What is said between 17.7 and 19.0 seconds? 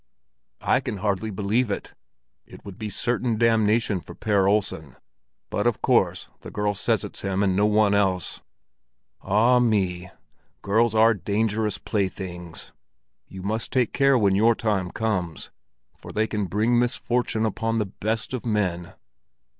the best of men."